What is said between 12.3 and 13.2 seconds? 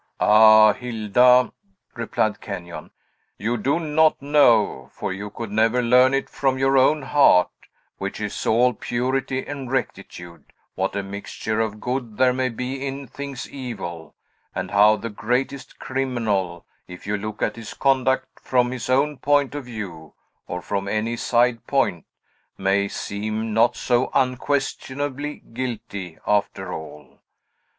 may be in